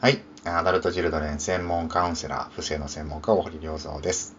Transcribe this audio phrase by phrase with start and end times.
[0.00, 0.22] はい。
[0.44, 4.36] アダルト・ジルドレン専門カウンセラー、不正の専門家、大堀良三です、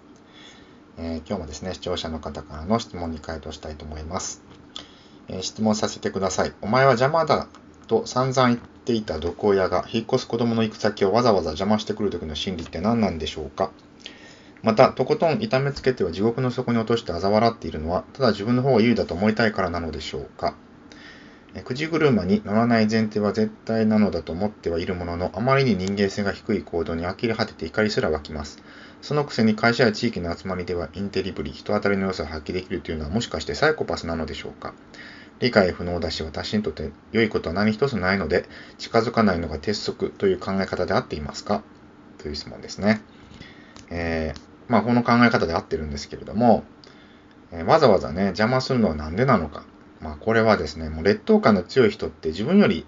[0.98, 4.42] えー、今日もですね、視聴者の方からの質問に回答したいと思います。
[5.28, 6.54] えー、質問させてください。
[6.62, 7.50] お前は邪魔だ
[7.88, 13.72] と散々言っていた毒親が引っ越す子供の行く先をわざわざ邪魔してくる時の心理って何なんでしょうか？
[14.64, 20.56] また、とことん痛めつけては地獄の底に落として嘲笑っているのは、ただ自分の方が優位だと思いたいからなのでしょうか？
[21.64, 28.62] くじ車に乗らない前提は絶対なのだと思ってはいるものの、あまりに人間性が低い行動に呆れ果てて怒りすら湧きます。
[29.02, 34.74] そのくせに会社や地域の集まりではインテリブリ、人当たりの良さを発揮できるというのはもしかしてサイコパスなのでしょうか？
[35.40, 38.46] 理解不能だし私にとって良いことは何一つないので
[38.78, 41.64] 近づかないのが鉄則という考え方で合っていますか？
[42.18, 43.02] という質問ですね。
[43.90, 46.64] えー、まあこの考え方で合ってるんですけれども、
[47.54, 49.64] えー、わざわざね邪魔するのは何でなのか？
[50.02, 52.86] まあ、これはですね、もう劣等感の強い人って自分より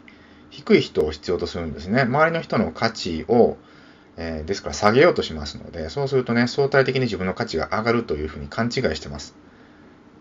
[0.49, 2.03] 低い人を必要とするんですね。
[2.03, 3.57] 周りの人の価値を、
[4.17, 9.35] えー、ですから下げようとしますので、そうするとね、相対的に自分の価値が上がるというふうに勘違いしてます。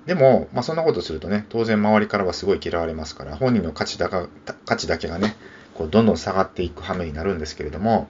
[0.07, 4.29] でも、まあ、そんなことするとね、当然周りからはすごい嫌われますから、本人の価値だか
[4.65, 5.37] 価値だけがね、
[5.75, 8.09] こうどんどん下がっていく羽目になるんですけれども、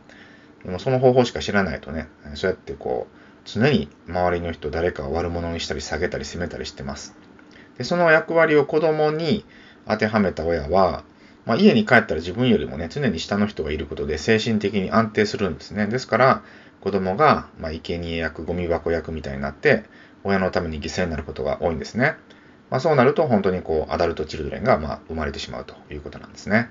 [0.64, 7.14] でもその方法しか知らないとね、そうやってこう、常に周りの人、誰かを悪者にしたり下げたり責めたりしてます。
[7.78, 9.44] でその役割を子供に
[9.86, 11.04] 当てはめた親は、
[11.46, 15.86] まあ、家に帰ったら自分よりもね、常に下の人がいることで精神的に安定するんですね。
[15.86, 16.42] ですから、
[16.80, 19.84] 子供が、まあ、生贄役、ゴミ箱役みたいになって、
[20.22, 22.16] 親のために犠牲になることが多いんですね。
[22.70, 26.70] まあ、そうなると、本当にこう、アダルト・チルドレンが、まあ、生まれてしまうということなんですね。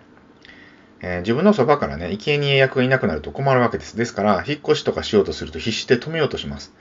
[1.01, 3.97] えー、自分のそばからね、生贄役がいなくなると困るわけです。
[3.97, 6.73] ですから、引っ越しとかしようとすると必死で止めようとします。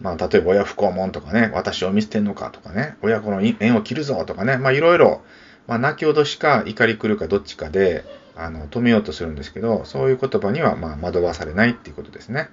[0.00, 5.22] まあ、例えば親不孝門とかね、私を見捨てんのかとかね、親子の縁を切るぞとかね、まあいろいろ、
[5.66, 8.04] まあ泣き脅しか怒り狂うかどっちかで、
[8.36, 12.48] あの、止めようとするんですけど、そういう言葉には、まあ惑わされないっていうことですね。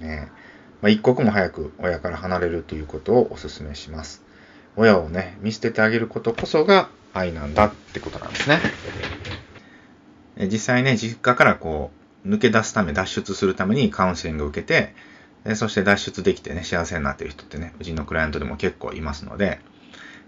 [0.00, 0.30] ね
[0.80, 4.22] まあ、一刻も早く親から離れるということをお勧めします。
[4.76, 8.60] 親をね、見捨ててあげることこそが愛なんだってことなんですね。
[10.46, 11.90] 実際ね、実家からこ
[12.24, 14.94] う、抜け出すため、脱出するためにカウンセリングを受けて、
[15.48, 19.60] えそして脱出できてね、幸せになってる人ってね、うちのクライアントでも結構いますので、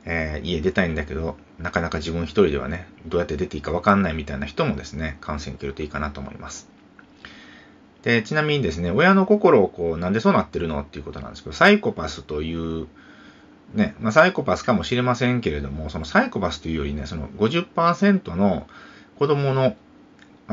[0.07, 6.71] えー、家出たいんだけど、なかなか自分一人ではね、どうやって出ていいかわかんないみたいな人もですね、カウンセリング受けるといいかなと思います。
[8.03, 12.87] で、ちなみにですね、親の心をこう、なんでそうなってるのっていうことなんですけど、サイコパスという、
[13.75, 18.67] ね、まあ、サイコパスかもしれませんけれども、そのサイコパスというよりね、その50%の
[19.19, 19.77] 子供の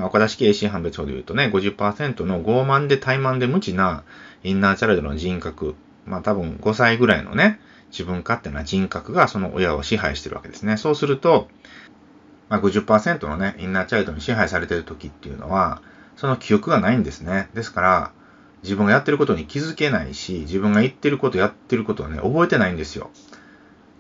[0.05, 4.03] 岡田式 AC 判別法で言うとね、50%の傲慢で怠慢で無知な
[4.43, 5.75] インナーチャイルドの人格、
[6.05, 7.59] まあ多分5歳ぐらいのね、
[7.91, 10.77] 自分勝手な人格がその親を支配してるわけですね。
[10.77, 11.47] そうすると、
[12.49, 15.81] まあ、50%のね、インナーチャイルドに支配されてる時っていうのは、
[16.15, 17.49] その記憶がないんですね。
[17.53, 18.11] ですから、
[18.63, 23.09] 自分がやってることに気づけないし、自分が言ってること、やってることはね、覚えてないんですよ。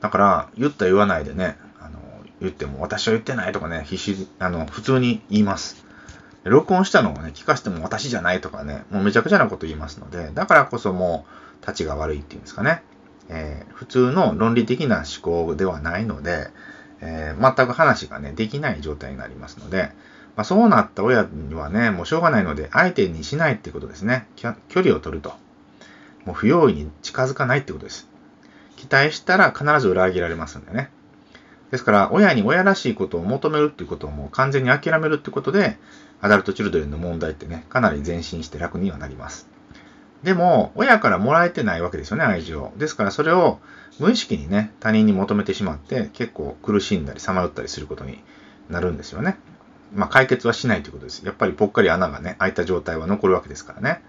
[0.01, 1.99] だから、言った言わないでね、あの、
[2.41, 5.86] 言っても、私は言ってないとかね、必死、あの、普通に言います。
[6.49, 11.25] 録音したのをね、聞かせても私じゃないとかね、もうめちゃくちゃなこと言いますので、だからこそも
[11.61, 12.83] う、立ちが悪いっていうんですかね。
[13.29, 16.49] えー、普通の論理的な思考ではないので、
[17.01, 19.91] えー、全く話がね、できない状態になりますので、
[20.35, 24.27] まあ、そうなった親にはね、もうしょうがないので、相手にしないってことですね。
[24.35, 25.33] 距離を取ると。
[26.25, 28.07] もう不用意に近づかないってことです。
[28.75, 30.91] 期待したら必ず裏切られますんでね。
[31.71, 35.77] ですから、親に親らしいことを求めるっていうことをもう完全に諦めるってことで、
[36.21, 39.49] アダルトチルドレンの問題ってね、かなり前進して楽にはなります。
[40.23, 42.71] でも、親からもらえてないわけですよね、愛情。
[42.77, 43.59] ですから、それを
[43.99, 48.23] 無意識にね、他人に求めてしまって、結構苦しんだり、さまよったりすることに
[48.69, 49.37] なるんですよね。
[49.93, 51.25] まあ、解決はしないということです。
[51.25, 54.01] やっぱりぽっかり穴がね、開いた状態は残るわけですからね。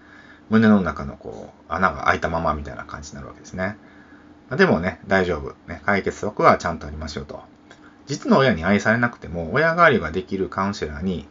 [0.49, 3.77] 胸の中のこう、穴が開いたままみたいな感じになるわけですね。
[4.57, 5.55] でもね、大丈夫。
[5.67, 7.41] ね、解決策はちゃんとありますよと。
[8.07, 11.27] 実の親に愛されなくても、親代わりができるカウンセラーに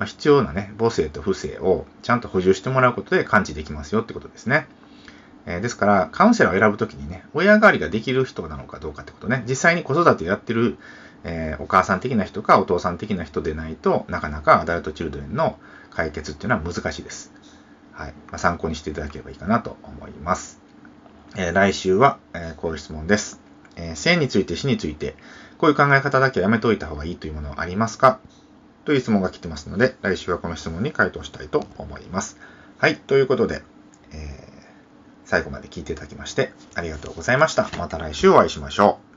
[0.00, 4.66] まあ、必要なね、母性と父性をちゃんと補充してもらうことで感知できますよってことですね。
[5.44, 10.78] えー、ですから、カウンセラーを選ぶときにね、親代わりができる人なのかどうかってことね、実際に子育てやってる、
[11.24, 15.58] えー、お母さん的な人かお父さん的な人でないとなかなかアダルトチルドレンの
[15.90, 17.34] 解決っていうのは難しいです。
[17.92, 18.14] はい。
[18.28, 20.69] まあ、参考にしていただければいいかなと思います。
[21.36, 23.40] え、来週は、えこういう質問です。
[23.76, 25.14] え性について死について、
[25.58, 28.18] こういう考え方だけはやめといた方がいいというものはありますか？
[28.84, 32.38] という質問が来てますので、来週はこの質問に回答したいと思います。
[32.78, 32.96] はい。
[32.96, 33.62] ということで、
[34.12, 34.18] えー、
[35.24, 37.68] 最後まで聞いていただきましてありがとうございました。
[37.78, 39.09] また来週お会いしましょう。